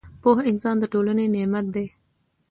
پوه 0.21 0.39
انسان 0.51 0.75
د 0.79 0.83
ټولنې 0.93 1.25
نعمت 1.35 1.65
دی 1.75 1.87